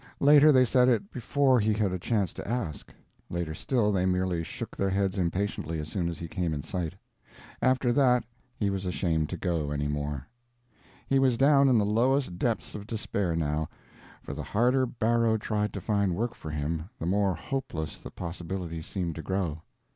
Later, 0.19 0.51
they 0.51 0.65
said 0.65 0.89
it 0.89 1.11
before 1.11 1.59
he 1.59 1.73
had 1.73 1.91
a 1.91 1.99
chance 1.99 2.33
to 2.33 2.47
ask. 2.47 2.91
Later 3.29 3.53
still 3.53 3.91
they 3.91 4.07
merely 4.07 4.41
shook 4.43 4.75
their 4.75 4.89
heads 4.89 5.19
impatiently 5.19 5.77
as 5.77 5.89
soon 5.89 6.09
as 6.09 6.17
he 6.17 6.27
came 6.27 6.55
in 6.55 6.63
sight. 6.63 6.93
After 7.61 7.93
that 7.93 8.23
he 8.57 8.71
was 8.71 8.87
ashamed 8.87 9.29
to 9.29 9.37
go 9.37 9.69
any 9.69 9.87
more. 9.87 10.27
He 11.05 11.19
was 11.19 11.37
down 11.37 11.69
in 11.69 11.77
the 11.77 11.85
lowest 11.85 12.39
depths 12.39 12.73
of 12.73 12.87
despair, 12.87 13.35
now; 13.35 13.69
for 14.23 14.33
the 14.33 14.41
harder 14.41 14.87
Barrow 14.87 15.37
tried 15.37 15.71
to 15.73 15.81
find 15.81 16.15
work 16.15 16.33
for 16.33 16.49
him 16.49 16.89
the 16.97 17.05
more 17.05 17.35
hopeless 17.35 17.99
the 17.99 18.09
possibilities 18.09 18.87
seemed 18.87 19.13
to 19.17 19.21
grow. 19.21 19.61